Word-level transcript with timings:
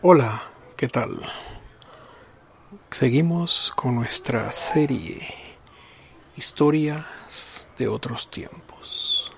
Hola, 0.00 0.44
¿qué 0.76 0.86
tal? 0.86 1.20
Seguimos 2.88 3.72
con 3.74 3.96
nuestra 3.96 4.52
serie 4.52 5.26
Historias 6.36 7.66
de 7.76 7.88
otros 7.88 8.30
tiempos. 8.30 9.32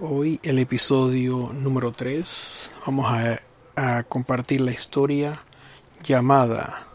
Hoy 0.00 0.38
el 0.44 0.60
episodio 0.60 1.50
número 1.52 1.90
3 1.90 2.70
vamos 2.86 3.06
a, 3.10 3.40
a 3.74 4.04
compartir 4.04 4.60
la 4.60 4.70
historia 4.70 5.42
llamada 6.04 6.86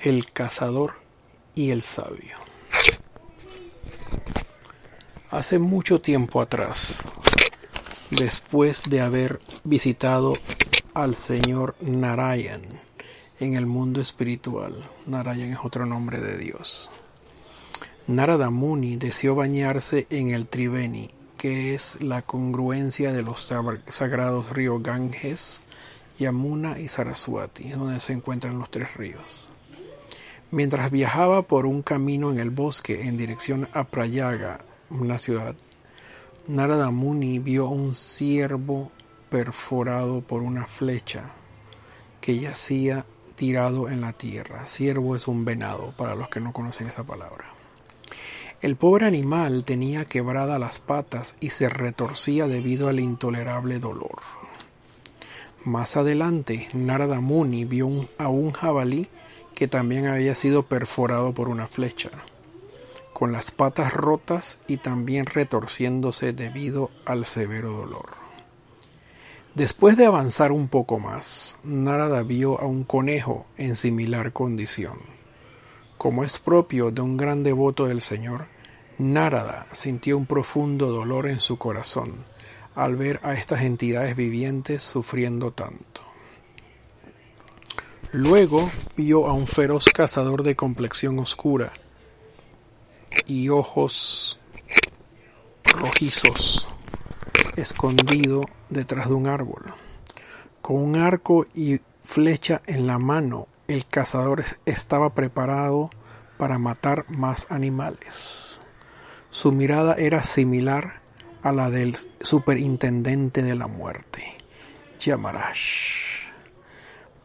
El 0.00 0.30
cazador 0.30 0.94
y 1.56 1.72
el 1.72 1.82
sabio. 1.82 2.36
Hace 5.32 5.58
mucho 5.58 6.00
tiempo 6.00 6.40
atrás, 6.40 7.08
después 8.12 8.84
de 8.88 9.00
haber 9.00 9.40
visitado 9.64 10.34
al 10.94 11.14
señor 11.14 11.76
Narayan 11.80 12.62
en 13.38 13.54
el 13.54 13.66
mundo 13.66 14.00
espiritual. 14.00 14.88
Narayan 15.06 15.52
es 15.52 15.58
otro 15.62 15.86
nombre 15.86 16.20
de 16.20 16.36
Dios. 16.36 16.90
Narada 18.06 18.50
Muni 18.50 18.96
deseó 18.96 19.34
bañarse 19.34 20.06
en 20.10 20.28
el 20.28 20.46
Triveni, 20.46 21.10
que 21.38 21.74
es 21.74 22.02
la 22.02 22.22
congruencia 22.22 23.12
de 23.12 23.22
los 23.22 23.48
sagrados 23.88 24.50
ríos 24.50 24.82
Ganges, 24.82 25.60
Yamuna 26.18 26.78
y 26.80 26.88
Saraswati, 26.88 27.70
donde 27.70 28.00
se 28.00 28.12
encuentran 28.12 28.58
los 28.58 28.70
tres 28.70 28.94
ríos. 28.96 29.48
Mientras 30.50 30.90
viajaba 30.90 31.42
por 31.42 31.66
un 31.66 31.82
camino 31.82 32.32
en 32.32 32.40
el 32.40 32.50
bosque 32.50 33.06
en 33.06 33.16
dirección 33.16 33.68
a 33.72 33.84
Prayaga, 33.84 34.60
una 34.90 35.18
ciudad, 35.20 35.54
Narada 36.48 36.90
Muni 36.90 37.38
vio 37.38 37.68
un 37.68 37.94
ciervo 37.94 38.90
perforado 39.30 40.20
por 40.20 40.42
una 40.42 40.66
flecha 40.66 41.30
que 42.20 42.38
yacía 42.38 43.06
tirado 43.36 43.88
en 43.88 44.02
la 44.02 44.12
tierra. 44.12 44.66
Ciervo 44.66 45.16
es 45.16 45.26
un 45.26 45.46
venado, 45.46 45.94
para 45.96 46.14
los 46.14 46.28
que 46.28 46.40
no 46.40 46.52
conocen 46.52 46.88
esa 46.88 47.04
palabra. 47.04 47.46
El 48.60 48.76
pobre 48.76 49.06
animal 49.06 49.64
tenía 49.64 50.04
quebradas 50.04 50.60
las 50.60 50.80
patas 50.80 51.36
y 51.40 51.48
se 51.48 51.70
retorcía 51.70 52.46
debido 52.46 52.88
al 52.88 53.00
intolerable 53.00 53.78
dolor. 53.78 54.20
Más 55.64 55.96
adelante, 55.96 56.68
Narada 56.74 57.20
Muni 57.20 57.64
vio 57.64 57.88
a 58.18 58.28
un 58.28 58.52
jabalí 58.52 59.08
que 59.54 59.68
también 59.68 60.06
había 60.06 60.34
sido 60.34 60.64
perforado 60.64 61.32
por 61.32 61.48
una 61.48 61.66
flecha, 61.66 62.10
con 63.14 63.32
las 63.32 63.50
patas 63.50 63.94
rotas 63.94 64.60
y 64.66 64.76
también 64.78 65.24
retorciéndose 65.24 66.34
debido 66.34 66.90
al 67.06 67.24
severo 67.24 67.70
dolor. 67.70 68.29
Después 69.54 69.96
de 69.96 70.06
avanzar 70.06 70.52
un 70.52 70.68
poco 70.68 71.00
más, 71.00 71.58
Narada 71.64 72.22
vio 72.22 72.60
a 72.60 72.66
un 72.66 72.84
conejo 72.84 73.46
en 73.56 73.74
similar 73.74 74.32
condición. 74.32 74.98
Como 75.98 76.22
es 76.22 76.38
propio 76.38 76.92
de 76.92 77.02
un 77.02 77.16
gran 77.16 77.42
devoto 77.42 77.86
del 77.86 78.00
Señor, 78.00 78.46
Narada 78.98 79.66
sintió 79.72 80.16
un 80.16 80.26
profundo 80.26 80.88
dolor 80.88 81.28
en 81.28 81.40
su 81.40 81.58
corazón 81.58 82.24
al 82.76 82.94
ver 82.94 83.18
a 83.24 83.34
estas 83.34 83.62
entidades 83.62 84.14
vivientes 84.14 84.84
sufriendo 84.84 85.50
tanto. 85.50 86.02
Luego 88.12 88.70
vio 88.96 89.26
a 89.26 89.32
un 89.32 89.48
feroz 89.48 89.86
cazador 89.86 90.44
de 90.44 90.54
complexión 90.54 91.18
oscura 91.18 91.72
y 93.26 93.48
ojos 93.48 94.38
rojizos 95.64 96.68
escondido 97.56 98.44
detrás 98.70 99.08
de 99.08 99.14
un 99.14 99.26
árbol. 99.26 99.74
Con 100.60 100.76
un 100.76 100.96
arco 100.96 101.46
y 101.54 101.80
flecha 102.02 102.62
en 102.66 102.86
la 102.86 102.98
mano, 102.98 103.46
el 103.68 103.86
cazador 103.86 104.44
estaba 104.66 105.14
preparado 105.14 105.90
para 106.38 106.58
matar 106.58 107.04
más 107.08 107.46
animales. 107.50 108.60
Su 109.28 109.52
mirada 109.52 109.94
era 109.94 110.22
similar 110.22 111.00
a 111.42 111.52
la 111.52 111.70
del 111.70 111.96
superintendente 112.20 113.42
de 113.42 113.54
la 113.54 113.66
muerte, 113.66 114.24
Yamarash. 114.98 116.28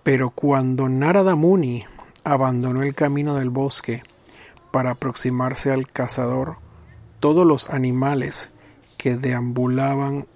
Pero 0.04 0.30
cuando 0.30 0.88
Narada 0.88 1.36
Muni 1.36 1.84
abandonó 2.24 2.84
el 2.84 2.94
camino 2.94 3.36
del 3.36 3.50
bosque 3.50 4.04
para 4.72 4.92
aproximarse 4.92 5.72
al 5.72 5.88
cazador, 5.92 6.58
todos 7.20 7.46
los 7.46 7.70
animales 7.70 8.52
que 8.98 9.16
deambulaban 9.16 10.28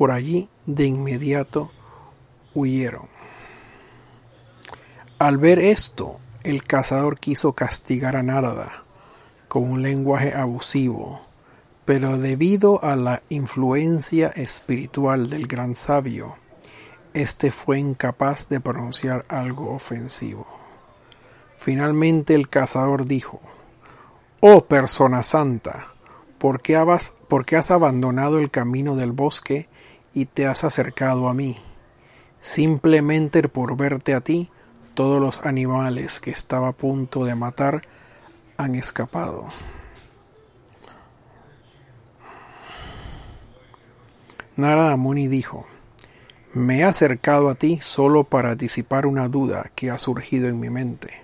por 0.00 0.12
allí 0.12 0.48
de 0.64 0.86
inmediato 0.86 1.70
huyeron. 2.54 3.06
Al 5.18 5.36
ver 5.36 5.58
esto, 5.58 6.20
el 6.42 6.64
cazador 6.64 7.20
quiso 7.20 7.52
castigar 7.52 8.16
a 8.16 8.22
Narada 8.22 8.84
con 9.46 9.70
un 9.70 9.82
lenguaje 9.82 10.32
abusivo, 10.32 11.20
pero 11.84 12.16
debido 12.16 12.82
a 12.82 12.96
la 12.96 13.22
influencia 13.28 14.28
espiritual 14.28 15.28
del 15.28 15.46
gran 15.46 15.74
sabio, 15.74 16.36
éste 17.12 17.50
fue 17.50 17.78
incapaz 17.78 18.48
de 18.48 18.58
pronunciar 18.58 19.26
algo 19.28 19.70
ofensivo. 19.70 20.46
Finalmente 21.58 22.34
el 22.34 22.48
cazador 22.48 23.04
dijo 23.04 23.38
Oh 24.40 24.64
persona 24.64 25.22
santa, 25.22 25.88
¿por 26.38 26.62
qué, 26.62 26.76
has, 26.76 27.16
¿por 27.28 27.44
qué 27.44 27.56
has 27.56 27.70
abandonado 27.70 28.38
el 28.38 28.50
camino 28.50 28.96
del 28.96 29.12
bosque 29.12 29.68
y 30.14 30.26
te 30.26 30.46
has 30.46 30.64
acercado 30.64 31.28
a 31.28 31.34
mí? 31.34 31.56
Simplemente 32.40 33.48
por 33.48 33.76
verte 33.76 34.14
a 34.14 34.20
ti, 34.20 34.50
todos 34.94 35.20
los 35.20 35.44
animales 35.46 36.20
que 36.20 36.30
estaba 36.30 36.68
a 36.68 36.72
punto 36.72 37.24
de 37.24 37.34
matar 37.34 37.82
han 38.56 38.74
escapado. 38.74 39.48
Narada 44.56 44.96
Muni 44.96 45.28
dijo, 45.28 45.66
me 46.52 46.80
he 46.80 46.84
acercado 46.84 47.48
a 47.48 47.54
ti 47.54 47.78
solo 47.80 48.24
para 48.24 48.56
disipar 48.56 49.06
una 49.06 49.28
duda 49.28 49.70
que 49.74 49.90
ha 49.90 49.98
surgido 49.98 50.48
en 50.48 50.58
mi 50.58 50.68
mente. 50.68 51.14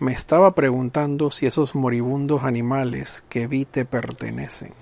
Me 0.00 0.12
estaba 0.12 0.54
preguntando 0.54 1.30
si 1.30 1.46
esos 1.46 1.76
moribundos 1.76 2.42
animales 2.42 3.24
que 3.28 3.46
vi 3.46 3.64
te 3.64 3.84
pertenecen. 3.84 4.72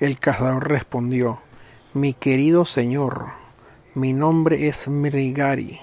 El 0.00 0.18
cazador 0.18 0.68
respondió, 0.68 1.40
Mi 1.94 2.14
querido 2.14 2.64
señor, 2.64 3.32
mi 3.94 4.14
nombre 4.14 4.66
es 4.66 4.88
Mrigari, 4.88 5.78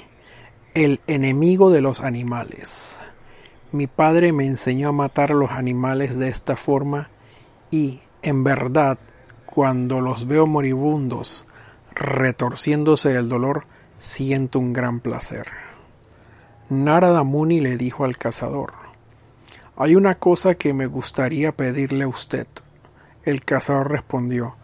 el 0.73 1.01
enemigo 1.05 1.69
de 1.69 1.81
los 1.81 2.01
animales. 2.01 2.99
Mi 3.71 3.85
padre 3.85 4.33
me 4.33 4.47
enseñó 4.47 4.89
a 4.89 4.91
matar 4.91 5.29
a 5.29 5.35
los 5.35 5.51
animales 5.51 6.17
de 6.17 6.29
esta 6.29 6.55
forma 6.55 7.11
y, 7.69 8.01
en 8.23 8.43
verdad, 8.43 8.97
cuando 9.45 10.01
los 10.01 10.25
veo 10.25 10.47
moribundos, 10.47 11.45
retorciéndose 11.93 13.13
del 13.13 13.29
dolor, 13.29 13.65
siento 13.99 14.57
un 14.57 14.73
gran 14.73 15.01
placer. 15.01 15.45
Narada 16.69 17.21
Muni 17.21 17.59
le 17.59 17.77
dijo 17.77 18.03
al 18.03 18.17
cazador, 18.17 18.73
Hay 19.77 19.93
una 19.93 20.15
cosa 20.15 20.55
que 20.55 20.73
me 20.73 20.87
gustaría 20.87 21.51
pedirle 21.51 22.05
a 22.05 22.07
usted. 22.07 22.47
El 23.25 23.45
cazador 23.45 23.91
respondió, 23.91 24.55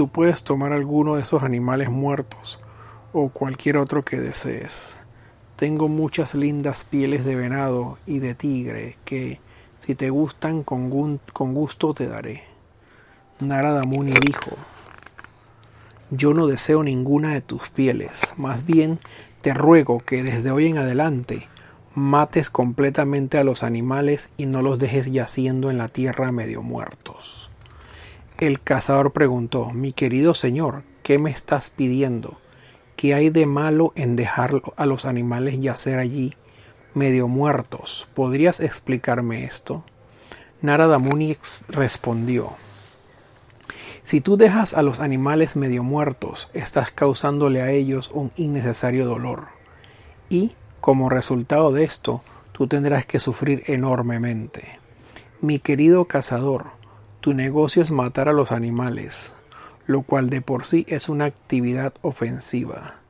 Tú 0.00 0.08
puedes 0.08 0.44
tomar 0.44 0.72
alguno 0.72 1.16
de 1.16 1.22
esos 1.24 1.42
animales 1.42 1.90
muertos 1.90 2.58
o 3.12 3.28
cualquier 3.28 3.76
otro 3.76 4.02
que 4.02 4.18
desees. 4.18 4.96
Tengo 5.56 5.88
muchas 5.88 6.34
lindas 6.34 6.84
pieles 6.84 7.22
de 7.26 7.36
venado 7.36 7.98
y 8.06 8.20
de 8.20 8.34
tigre 8.34 8.96
que, 9.04 9.40
si 9.78 9.94
te 9.94 10.08
gustan, 10.08 10.62
con, 10.62 11.20
con 11.34 11.52
gusto 11.52 11.92
te 11.92 12.08
daré. 12.08 12.44
Narada 13.40 13.84
Muni 13.84 14.14
dijo, 14.14 14.56
Yo 16.08 16.32
no 16.32 16.46
deseo 16.46 16.82
ninguna 16.82 17.34
de 17.34 17.42
tus 17.42 17.68
pieles, 17.68 18.32
más 18.38 18.64
bien 18.64 19.00
te 19.42 19.52
ruego 19.52 20.00
que 20.00 20.22
desde 20.22 20.50
hoy 20.50 20.68
en 20.68 20.78
adelante 20.78 21.46
mates 21.94 22.48
completamente 22.48 23.36
a 23.36 23.44
los 23.44 23.62
animales 23.62 24.30
y 24.38 24.46
no 24.46 24.62
los 24.62 24.78
dejes 24.78 25.12
yaciendo 25.12 25.70
en 25.70 25.76
la 25.76 25.88
tierra 25.88 26.32
medio 26.32 26.62
muertos. 26.62 27.49
El 28.40 28.62
cazador 28.62 29.12
preguntó, 29.12 29.70
Mi 29.70 29.92
querido 29.92 30.32
señor, 30.32 30.82
¿qué 31.02 31.18
me 31.18 31.30
estás 31.30 31.68
pidiendo? 31.68 32.38
¿Qué 32.96 33.12
hay 33.12 33.28
de 33.28 33.44
malo 33.44 33.92
en 33.96 34.16
dejar 34.16 34.62
a 34.76 34.86
los 34.86 35.04
animales 35.04 35.60
yacer 35.60 35.98
allí 35.98 36.34
medio 36.94 37.28
muertos? 37.28 38.08
¿Podrías 38.14 38.60
explicarme 38.60 39.44
esto? 39.44 39.84
Narada 40.62 40.98
Muni 40.98 41.36
respondió, 41.68 42.54
si 44.04 44.22
tú 44.22 44.38
dejas 44.38 44.72
a 44.72 44.80
los 44.80 45.00
animales 45.00 45.54
medio 45.54 45.82
muertos, 45.82 46.48
estás 46.54 46.92
causándole 46.92 47.60
a 47.60 47.70
ellos 47.70 48.10
un 48.14 48.32
innecesario 48.36 49.04
dolor. 49.04 49.48
Y, 50.30 50.52
como 50.80 51.10
resultado 51.10 51.72
de 51.72 51.84
esto, 51.84 52.22
tú 52.52 52.66
tendrás 52.66 53.04
que 53.04 53.20
sufrir 53.20 53.64
enormemente. 53.66 54.78
Mi 55.42 55.58
querido 55.58 56.06
cazador, 56.06 56.79
tu 57.20 57.34
negocio 57.34 57.82
es 57.82 57.90
matar 57.90 58.28
a 58.28 58.32
los 58.32 58.50
animales. 58.52 59.34
lo 59.86 60.02
cual 60.02 60.30
de 60.30 60.40
por 60.40 60.64
sí 60.64 60.86
es 60.88 61.08
una 61.08 61.24
actividad 61.24 61.92
ofensiva. 62.02 63.00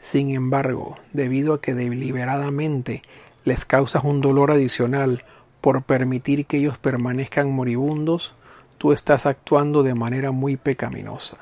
Sin 0.00 0.34
embargo, 0.34 0.98
debido 1.14 1.54
a 1.54 1.62
que 1.62 1.72
deliberadamente 1.72 3.02
les 3.44 3.64
causas 3.64 4.04
un 4.04 4.20
dolor 4.20 4.50
adicional 4.50 5.24
por 5.62 5.82
permitir 5.82 6.44
que 6.44 6.58
ellos 6.58 6.76
permanezcan 6.76 7.50
moribundos, 7.50 8.34
tú 8.76 8.92
estás 8.92 9.24
actuando 9.24 9.82
de 9.82 9.94
manera 9.94 10.30
muy 10.30 10.58
pecaminosa. 10.58 11.38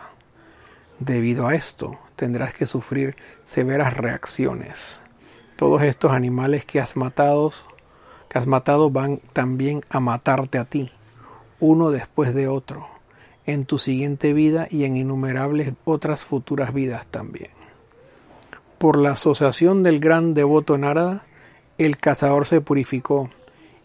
Debido 1.01 1.49
a 1.49 1.57
esto, 1.57 1.99
tendrás 2.15 2.55
que 2.55 2.69
sufrir 2.69 3.17
severas 3.45 3.97
reacciones. 3.97 5.03
Todos 5.57 5.83
estos 5.83 6.13
animales 6.13 6.65
que 6.65 6.81
has 6.81 6.97
matado, 6.97 7.53
que 8.29 8.39
has 8.39 8.47
matado 8.47 8.91
van 8.91 9.21
también 9.33 9.83
a 9.91 9.99
matarte 9.99 10.59
a 10.59 10.65
ti, 10.65 10.93
uno 11.61 11.91
después 11.91 12.35
de 12.35 12.49
otro, 12.49 12.87
en 13.47 13.65
tu 13.65 13.79
siguiente 13.79 14.33
vida 14.33 14.69
y 14.71 14.85
en 14.85 14.97
innumerables 14.97 15.75
otras 15.85 16.25
futuras 16.25 16.75
vidas 16.75 17.07
también. 17.07 17.51
Por 18.79 18.99
la 18.99 19.13
asociación 19.13 19.83
del 19.83 20.01
gran 20.01 20.35
devoto 20.35 20.79
Narada, 20.79 21.25
el 21.79 21.97
cazador 21.97 22.47
se 22.47 22.61
purificó 22.61 23.31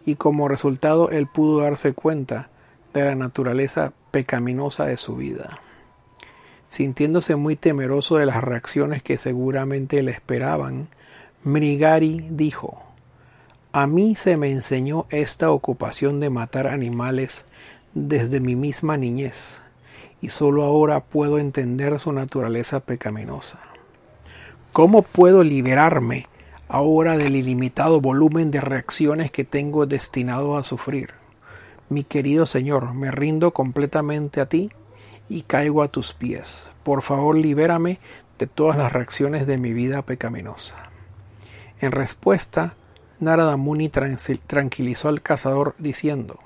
y 0.05 0.15
como 0.15 0.47
resultado 0.47 1.09
él 1.09 1.27
pudo 1.27 1.61
darse 1.61 1.93
cuenta 1.93 2.49
de 2.93 3.05
la 3.05 3.15
naturaleza 3.15 3.93
pecaminosa 4.11 4.85
de 4.85 4.97
su 4.97 5.15
vida. 5.15 5.59
Sintiéndose 6.69 7.35
muy 7.35 7.55
temeroso 7.55 8.17
de 8.17 8.25
las 8.25 8.43
reacciones 8.43 9.01
que 9.01 9.17
seguramente 9.17 10.01
le 10.03 10.11
esperaban, 10.11 10.89
Mrigari 11.43 12.27
dijo 12.29 12.81
A 13.75 13.87
mí 13.87 14.13
se 14.13 14.37
me 14.37 14.51
enseñó 14.51 15.07
esta 15.09 15.49
ocupación 15.49 16.19
de 16.19 16.29
matar 16.29 16.67
animales 16.67 17.43
desde 17.95 18.39
mi 18.39 18.55
misma 18.55 18.97
niñez, 18.97 19.63
y 20.21 20.29
sólo 20.29 20.63
ahora 20.63 20.99
puedo 20.99 21.39
entender 21.39 21.99
su 21.99 22.13
naturaleza 22.13 22.81
pecaminosa. 22.81 23.57
¿Cómo 24.73 25.01
puedo 25.01 25.43
liberarme 25.43 26.27
ahora 26.67 27.17
del 27.17 27.35
ilimitado 27.35 27.99
volumen 27.99 28.51
de 28.51 28.61
reacciones 28.61 29.31
que 29.31 29.43
tengo 29.43 29.87
destinado 29.87 30.55
a 30.55 30.63
sufrir? 30.63 31.09
Mi 31.89 32.03
querido 32.03 32.45
Señor, 32.45 32.93
me 32.93 33.09
rindo 33.09 33.55
completamente 33.55 34.39
a 34.39 34.45
ti 34.45 34.69
y 35.29 35.41
caigo 35.41 35.81
a 35.81 35.87
tus 35.87 36.13
pies. 36.13 36.71
Por 36.83 37.01
favor, 37.01 37.35
libérame 37.35 37.97
de 38.37 38.45
todas 38.45 38.77
las 38.77 38.93
reacciones 38.93 39.47
de 39.47 39.57
mi 39.57 39.73
vida 39.73 40.03
pecaminosa. 40.03 40.75
En 41.81 41.91
respuesta, 41.91 42.75
Narada 43.23 43.57
Muni 43.57 43.89
tranquilizó 43.89 45.09
al 45.09 45.21
cazador 45.21 45.75
diciendo, 45.77 46.39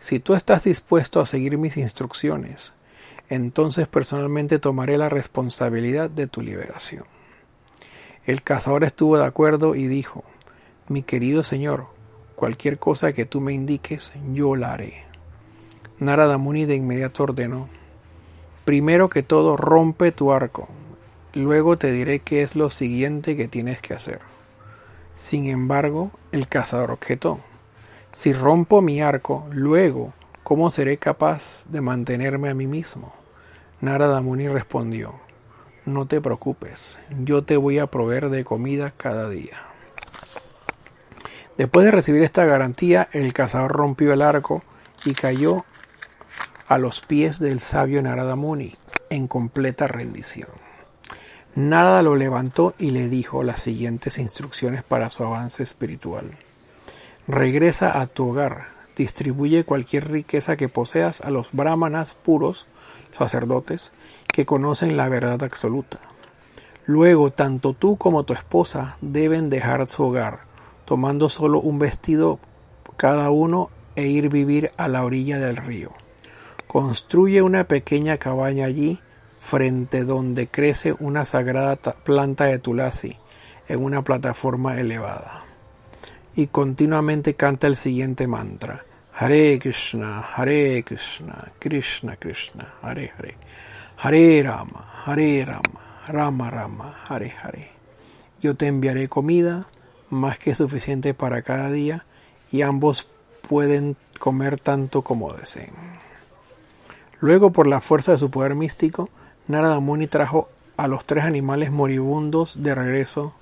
Si 0.00 0.18
tú 0.18 0.34
estás 0.34 0.64
dispuesto 0.64 1.20
a 1.20 1.26
seguir 1.26 1.58
mis 1.58 1.76
instrucciones, 1.76 2.72
entonces 3.28 3.86
personalmente 3.86 4.58
tomaré 4.58 4.98
la 4.98 5.08
responsabilidad 5.08 6.10
de 6.10 6.26
tu 6.26 6.42
liberación. 6.42 7.04
El 8.26 8.42
cazador 8.42 8.84
estuvo 8.84 9.18
de 9.18 9.24
acuerdo 9.24 9.74
y 9.74 9.86
dijo, 9.86 10.24
Mi 10.88 11.02
querido 11.02 11.44
señor, 11.44 11.86
cualquier 12.34 12.78
cosa 12.78 13.12
que 13.12 13.26
tú 13.26 13.40
me 13.40 13.52
indiques, 13.52 14.12
yo 14.32 14.56
la 14.56 14.72
haré. 14.72 15.04
Narada 15.98 16.38
Muni 16.38 16.64
de 16.64 16.76
inmediato 16.76 17.22
ordenó, 17.22 17.68
Primero 18.64 19.08
que 19.08 19.22
todo, 19.22 19.56
rompe 19.56 20.12
tu 20.12 20.32
arco, 20.32 20.68
luego 21.34 21.76
te 21.78 21.90
diré 21.92 22.20
qué 22.20 22.42
es 22.42 22.56
lo 22.56 22.70
siguiente 22.70 23.36
que 23.36 23.48
tienes 23.48 23.80
que 23.80 23.94
hacer. 23.94 24.20
Sin 25.20 25.44
embargo, 25.48 26.12
el 26.32 26.48
cazador 26.48 26.92
objetó, 26.92 27.40
Si 28.10 28.32
rompo 28.32 28.80
mi 28.80 29.02
arco, 29.02 29.46
luego, 29.50 30.14
¿cómo 30.42 30.70
seré 30.70 30.96
capaz 30.96 31.66
de 31.68 31.82
mantenerme 31.82 32.48
a 32.48 32.54
mí 32.54 32.66
mismo? 32.66 33.12
Narada 33.82 34.22
Muni 34.22 34.48
respondió, 34.48 35.12
no 35.84 36.06
te 36.06 36.22
preocupes, 36.22 36.98
yo 37.22 37.44
te 37.44 37.58
voy 37.58 37.78
a 37.78 37.88
proveer 37.88 38.30
de 38.30 38.44
comida 38.44 38.94
cada 38.96 39.28
día. 39.28 39.58
Después 41.58 41.84
de 41.84 41.90
recibir 41.90 42.22
esta 42.22 42.46
garantía, 42.46 43.10
el 43.12 43.34
cazador 43.34 43.72
rompió 43.72 44.14
el 44.14 44.22
arco 44.22 44.62
y 45.04 45.12
cayó 45.12 45.66
a 46.66 46.78
los 46.78 47.02
pies 47.02 47.38
del 47.38 47.60
sabio 47.60 48.00
Narada 48.00 48.36
Muni 48.36 48.72
en 49.10 49.28
completa 49.28 49.86
rendición. 49.86 50.48
Narada 51.54 52.02
lo 52.02 52.14
levantó 52.14 52.74
y 52.78 52.92
le 52.92 53.08
dijo 53.08 53.42
las 53.42 53.60
siguientes 53.60 54.18
instrucciones 54.18 54.84
para 54.84 55.10
su 55.10 55.24
avance 55.24 55.62
espiritual. 55.62 56.38
Regresa 57.26 58.00
a 58.00 58.06
tu 58.06 58.28
hogar, 58.30 58.68
distribuye 58.96 59.64
cualquier 59.64 60.10
riqueza 60.10 60.56
que 60.56 60.68
poseas 60.68 61.20
a 61.20 61.30
los 61.30 61.52
brahmanas 61.52 62.14
puros, 62.14 62.66
sacerdotes, 63.12 63.92
que 64.32 64.46
conocen 64.46 64.96
la 64.96 65.08
verdad 65.08 65.42
absoluta. 65.42 65.98
Luego, 66.86 67.30
tanto 67.30 67.72
tú 67.72 67.96
como 67.96 68.24
tu 68.24 68.32
esposa 68.32 68.96
deben 69.00 69.50
dejar 69.50 69.86
su 69.86 70.04
hogar, 70.04 70.40
tomando 70.84 71.28
solo 71.28 71.60
un 71.60 71.78
vestido 71.78 72.38
cada 72.96 73.30
uno 73.30 73.70
e 73.96 74.06
ir 74.06 74.28
vivir 74.28 74.70
a 74.76 74.86
la 74.86 75.04
orilla 75.04 75.38
del 75.38 75.56
río. 75.56 75.90
Construye 76.66 77.42
una 77.42 77.64
pequeña 77.64 78.18
cabaña 78.18 78.66
allí, 78.66 79.00
frente 79.40 80.04
donde 80.04 80.48
crece 80.48 80.94
una 81.00 81.24
sagrada 81.24 81.76
planta 81.76 82.44
de 82.44 82.58
tulasi, 82.58 83.16
en 83.68 83.82
una 83.82 84.02
plataforma 84.02 84.78
elevada. 84.78 85.44
Y 86.36 86.48
continuamente 86.48 87.34
canta 87.34 87.66
el 87.66 87.76
siguiente 87.76 88.28
mantra. 88.28 88.84
Hare 89.16 89.58
Krishna, 89.58 90.20
Hare 90.20 90.84
Krishna, 90.84 91.52
Krishna 91.58 92.16
Krishna, 92.16 92.74
Hare 92.82 93.12
Hare. 93.16 93.34
Hare 93.96 94.42
Rama, 94.42 95.02
Hare 95.04 95.44
Rama, 95.44 95.80
Rama 96.06 96.50
Rama, 96.50 97.00
Hare 97.08 97.34
Hare. 97.42 97.70
Yo 98.40 98.54
te 98.54 98.66
enviaré 98.66 99.08
comida, 99.08 99.66
más 100.10 100.38
que 100.38 100.54
suficiente 100.54 101.14
para 101.14 101.42
cada 101.42 101.70
día, 101.70 102.04
y 102.52 102.62
ambos 102.62 103.08
pueden 103.48 103.96
comer 104.18 104.60
tanto 104.60 105.02
como 105.02 105.32
deseen. 105.32 105.72
Luego, 107.20 107.52
por 107.52 107.66
la 107.66 107.80
fuerza 107.80 108.12
de 108.12 108.18
su 108.18 108.30
poder 108.30 108.54
místico, 108.54 109.10
Narada 109.48 109.80
Muni 109.80 110.06
trajo 110.06 110.48
a 110.76 110.88
los 110.88 111.04
tres 111.04 111.24
animales 111.24 111.70
moribundos 111.70 112.62
de 112.62 112.74
regreso 112.74 113.34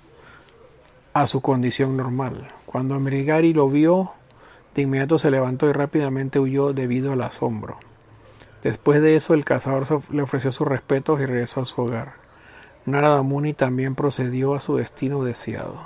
a 1.13 1.27
su 1.27 1.41
condición 1.41 1.97
normal. 1.97 2.49
Cuando 2.67 2.99
Mrigari 2.99 3.53
lo 3.55 3.69
vio, 3.69 4.13
de 4.75 4.83
inmediato 4.83 5.19
se 5.19 5.31
levantó 5.31 5.69
y 5.69 5.73
rápidamente 5.73 6.39
huyó 6.39 6.73
debido 6.73 7.13
al 7.13 7.23
asombro. 7.23 7.79
Después 8.63 9.01
de 9.01 9.17
eso, 9.17 9.35
el 9.35 9.45
cazador 9.45 9.87
le 10.13 10.23
ofreció 10.23 10.53
sus 10.53 10.67
respetos 10.67 11.21
y 11.21 11.27
regresó 11.27 11.61
a 11.61 11.67
su 11.67 11.83
hogar. 11.83 12.15
Narada 12.87 13.23
Muni 13.23 13.53
también 13.53 13.95
procedió 13.95 14.55
a 14.55 14.61
su 14.61 14.77
destino 14.77 15.23
deseado. 15.23 15.81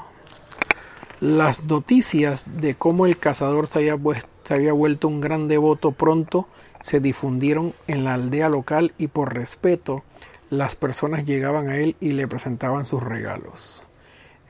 Las 1.21 1.65
noticias 1.65 2.45
de 2.61 2.75
cómo 2.75 3.07
el 3.07 3.19
cazador 3.19 3.67
se 3.67 3.79
había, 3.79 3.99
se 4.45 4.55
había 4.55 4.73
vuelto 4.73 5.09
un 5.09 5.21
gran 5.21 5.49
devoto 5.49 5.93
pronto 5.93 6.49
se 6.83 7.01
difundieron 7.01 7.75
en 7.87 8.05
la 8.05 8.15
aldea 8.15 8.49
local 8.49 8.93
y 8.99 9.09
por 9.09 9.35
respeto 9.35 10.03
las 10.51 10.77
personas 10.77 11.25
llegaban 11.25 11.69
a 11.71 11.79
él 11.79 11.97
y 12.01 12.12
le 12.12 12.29
presentaban 12.29 12.85
sus 12.85 13.03
regalos. 13.03 13.85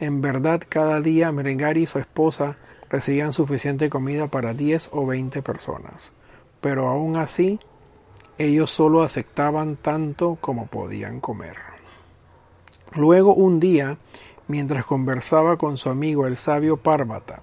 En 0.01 0.21
verdad, 0.21 0.61
cada 0.69 1.01
día 1.01 1.31
Merengari 1.31 1.85
y 1.85 1.87
su 1.87 2.01
esposa 2.01 2.57
recibían 2.91 3.33
suficiente 3.33 3.89
comida 3.89 4.27
para 4.27 4.53
10 4.53 4.91
o 4.93 5.07
20 5.07 5.43
personas, 5.43 6.11
pero 6.61 6.89
aún 6.89 7.17
así 7.17 7.61
ellos 8.39 8.71
solo 8.71 9.03
aceptaban 9.03 9.77
tanto 9.77 10.37
como 10.41 10.67
podían 10.67 11.21
comer. 11.21 11.57
Luego 12.95 13.35
un 13.35 13.61
día, 13.61 13.99
mientras 14.49 14.85
conversaba 14.85 15.57
con 15.57 15.79
su 15.79 15.89
amigo 15.89 16.27
el 16.27 16.37
sabio 16.37 16.77
Parvata, 16.77 17.41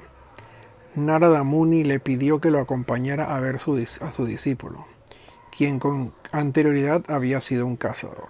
Narada 0.96 1.44
Muni 1.44 1.84
le 1.84 2.00
pidió 2.00 2.40
que 2.40 2.52
lo 2.52 2.60
acompañara 2.60 3.36
a 3.36 3.40
ver 3.40 3.56
a 3.56 3.60
su 3.60 4.26
discípulo, 4.26 4.86
quien 5.56 5.80
con 5.80 6.14
anterioridad 6.32 7.04
había 7.08 7.42
sido 7.42 7.66
un 7.66 7.76
cazador. 7.76 8.28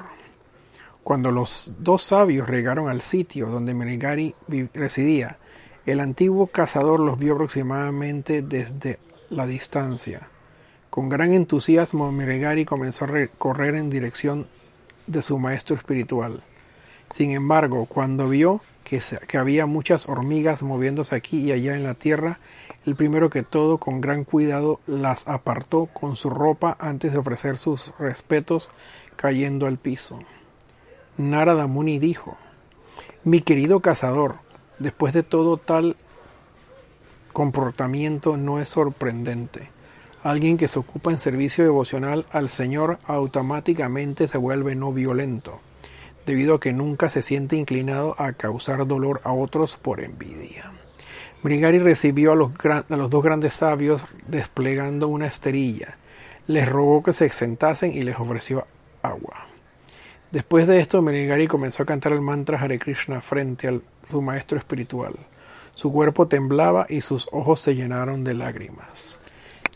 Cuando 1.04 1.32
los 1.32 1.74
dos 1.80 2.04
sabios 2.04 2.50
llegaron 2.50 2.90
al 2.90 3.02
sitio 3.02 3.48
donde 3.48 3.74
Merigari 3.74 4.36
residía, 4.74 5.38
el 5.86 6.00
antiguo 6.00 6.48
cazador 6.48 7.00
los 7.00 7.18
vio 7.18 7.34
aproximadamente 7.34 8.42
desde 8.42 9.00
la 9.30 9.48
distancia 9.48 10.28
con 10.90 11.08
gran 11.08 11.34
entusiasmo, 11.34 12.12
Miregari 12.12 12.66
comenzó 12.66 13.06
a 13.06 13.28
correr 13.38 13.76
en 13.76 13.90
dirección 13.92 14.48
de 15.06 15.22
su 15.22 15.38
maestro 15.38 15.76
espiritual. 15.76 16.42
Sin 17.12 17.32
embargo, 17.32 17.86
cuando 17.86 18.28
vio 18.28 18.62
que, 18.90 19.38
había 19.38 19.68
muchas 19.68 20.10
hormigas 20.10 20.64
moviéndose 20.64 21.16
aquí 21.16 21.42
y 21.42 21.52
allá 21.52 21.76
en 21.76 21.84
la 21.84 21.94
tierra, 21.94 22.40
el 22.88 22.96
primero 22.96 23.30
que 23.30 23.44
todo, 23.44 23.78
con 23.78 24.02
gran 24.02 24.24
cuidado, 24.24 24.80
las 24.88 25.28
apartó 25.28 25.86
con 25.86 26.16
su 26.16 26.32
ropa 26.32 26.76
antes 26.80 27.14
de 27.14 27.20
ofrecer 27.20 27.60
sus 27.60 27.94
respetos, 28.00 28.70
cayendo 29.16 29.68
al 29.68 29.78
piso. 29.78 30.20
Narada 31.18 31.68
Muni 31.68 32.00
dijo, 32.00 32.38
Mi 33.24 33.42
querido 33.42 33.80
cazador, 33.82 34.38
después 34.80 35.14
de 35.14 35.22
todo 35.22 35.58
tal 35.58 35.96
comportamiento 37.32 38.38
no 38.38 38.60
es 38.60 38.70
sorprendente. 38.70 39.70
Alguien 40.24 40.58
que 40.58 40.68
se 40.68 40.80
ocupa 40.80 41.12
en 41.12 41.20
servicio 41.20 41.64
devocional 41.64 42.26
al 42.32 42.50
Señor 42.50 42.98
automáticamente 43.06 44.28
se 44.28 44.38
vuelve 44.38 44.76
no 44.76 44.92
violento, 44.92 45.62
debido 46.26 46.56
a 46.56 46.60
que 46.60 46.74
nunca 46.74 47.10
se 47.10 47.24
siente 47.24 47.56
inclinado 47.56 48.16
a 48.18 48.34
causar 48.34 48.86
dolor 48.86 49.22
a 49.24 49.34
otros 49.34 49.78
por 49.78 50.02
envidia. 50.02 50.72
Brigari 51.42 51.80
recibió 51.80 52.34
a 52.34 52.36
los, 52.36 52.52
a 52.64 52.96
los 52.96 53.10
dos 53.10 53.24
grandes 53.24 53.54
sabios 53.54 54.02
desplegando 54.28 55.08
una 55.08 55.28
esterilla. 55.28 55.98
Les 56.48 56.68
rogó 56.68 57.04
que 57.04 57.14
se 57.14 57.30
sentasen 57.30 57.94
y 57.94 58.04
les 58.04 58.20
ofreció 58.20 58.68
agua. 59.02 59.48
Después 60.32 60.68
de 60.68 60.80
esto, 60.80 61.02
Menigari 61.02 61.48
comenzó 61.48 61.84
a 61.84 61.86
cantar 61.86 62.12
el 62.12 62.22
mantra 62.22 62.60
Hare 62.60 62.78
Krishna 62.78 63.22
frente 63.22 63.68
a 63.68 63.80
su 64.10 64.22
maestro 64.22 64.60
espiritual. 64.60 65.16
Su 65.74 65.92
cuerpo 65.92 66.28
temblaba 66.28 66.86
y 66.90 67.02
sus 67.02 67.28
ojos 67.32 67.62
se 67.62 67.74
llenaron 67.74 68.24
de 68.24 68.34
lágrimas. 68.34 69.16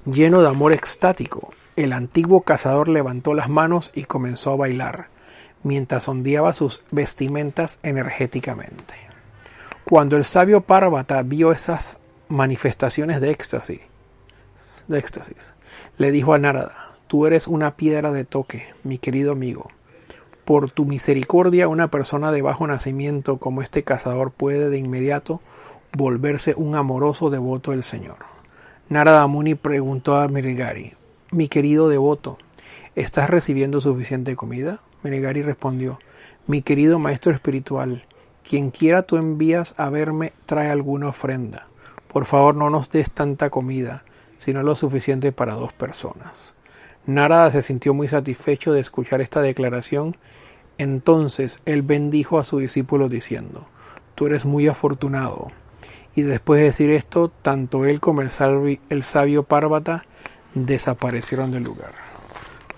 Lleno 0.05 0.41
de 0.41 0.49
amor 0.49 0.73
extático, 0.73 1.53
el 1.75 1.93
antiguo 1.93 2.41
cazador 2.41 2.89
levantó 2.89 3.33
las 3.33 3.49
manos 3.49 3.89
y 3.95 4.03
comenzó 4.03 4.51
a 4.51 4.57
bailar, 4.57 5.07
mientras 5.63 6.07
ondeaba 6.07 6.53
sus 6.53 6.83
vestimentas 6.91 7.79
energéticamente. 7.83 8.95
Cuando 9.85 10.17
el 10.17 10.25
sabio 10.25 10.61
Parvata 10.61 11.21
vio 11.23 11.51
esas 11.51 11.99
manifestaciones 12.29 13.19
de 13.21 13.31
éxtasis, 13.31 13.81
le 15.97 16.11
dijo 16.11 16.33
a 16.33 16.39
Narada, 16.39 16.95
tú 17.07 17.25
eres 17.25 17.47
una 17.47 17.75
piedra 17.75 18.11
de 18.11 18.25
toque, 18.25 18.67
mi 18.83 18.97
querido 18.97 19.31
amigo. 19.33 19.69
Por 20.45 20.71
tu 20.71 20.85
misericordia, 20.85 21.67
una 21.67 21.89
persona 21.89 22.31
de 22.31 22.41
bajo 22.41 22.67
nacimiento 22.67 23.37
como 23.37 23.61
este 23.61 23.83
cazador 23.83 24.31
puede 24.31 24.69
de 24.69 24.77
inmediato 24.77 25.41
volverse 25.95 26.53
un 26.57 26.75
amoroso 26.75 27.29
devoto 27.29 27.71
del 27.71 27.83
Señor. 27.83 28.17
Narada 28.89 29.25
Muni 29.27 29.55
preguntó 29.55 30.17
a 30.17 30.27
Mirigari, 30.27 30.93
mi 31.31 31.47
querido 31.47 31.87
devoto, 31.87 32.37
¿estás 32.95 33.29
recibiendo 33.29 33.79
suficiente 33.79 34.35
comida? 34.35 34.81
Mirigari 35.03 35.41
respondió, 35.41 35.99
mi 36.47 36.61
querido 36.61 36.99
maestro 36.99 37.31
espiritual, 37.31 38.05
quien 38.43 38.71
quiera 38.71 39.03
tú 39.03 39.17
envías 39.17 39.75
a 39.77 39.89
verme 39.89 40.33
trae 40.45 40.69
alguna 40.69 41.09
ofrenda. 41.09 41.67
Por 42.07 42.25
favor 42.25 42.55
no 42.55 42.69
nos 42.69 42.89
des 42.89 43.11
tanta 43.11 43.49
comida, 43.49 44.03
sino 44.37 44.61
lo 44.63 44.75
suficiente 44.75 45.31
para 45.31 45.53
dos 45.53 45.73
personas. 45.73 46.53
Narada 47.05 47.51
se 47.51 47.61
sintió 47.61 47.93
muy 47.93 48.07
satisfecho 48.07 48.71
de 48.71 48.79
escuchar 48.79 49.21
esta 49.21 49.41
declaración. 49.41 50.15
Entonces 50.77 51.59
él 51.65 51.81
bendijo 51.81 52.39
a 52.39 52.43
su 52.43 52.59
discípulo 52.59 53.09
diciendo, 53.09 53.67
Tú 54.15 54.27
eres 54.27 54.45
muy 54.45 54.67
afortunado. 54.67 55.51
Y 56.15 56.21
después 56.21 56.59
de 56.59 56.65
decir 56.65 56.91
esto, 56.91 57.31
tanto 57.41 57.85
él 57.85 57.99
como 57.99 58.21
el 58.21 59.03
sabio 59.03 59.43
Párvata 59.43 60.05
desaparecieron 60.53 61.51
del 61.51 61.63
lugar. 61.63 62.12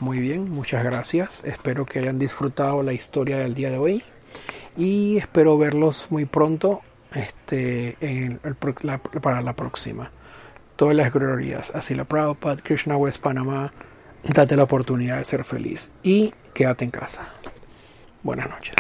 Muy 0.06 0.20
bien, 0.20 0.52
muchas 0.52 0.84
gracias. 0.84 1.44
Espero 1.46 1.88
que 1.88 1.98
hayan 1.98 2.20
disfrutado 2.20 2.84
la 2.84 2.94
historia 2.94 3.40
del 3.40 3.56
día 3.56 3.72
de 3.72 3.80
hoy 3.80 4.04
y 4.78 5.18
espero 5.18 5.58
verlos 5.58 6.12
muy 6.12 6.26
pronto 6.26 6.82
este, 7.12 7.98
en 8.02 8.40
para 9.20 9.42
la 9.42 9.54
próxima. 9.54 10.12
Todas 10.76 10.96
las 10.96 11.12
glorias. 11.12 11.72
Así 11.74 11.96
la 11.96 12.04
Prabhupada, 12.04 12.58
Krishna 12.58 12.96
West 12.98 13.20
Panamá. 13.20 13.74
Date 14.24 14.56
la 14.56 14.66
oportunidad 14.66 15.18
de 15.18 15.26
ser 15.26 15.44
feliz 15.44 15.90
y 16.04 16.36
quédate 16.54 16.86
en 16.86 16.92
casa. 16.92 17.28
Buenas 18.22 18.48
noches. 18.48 18.76